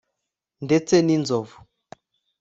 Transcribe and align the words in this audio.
ndetse 0.65 0.95
ninzovu 1.05 1.57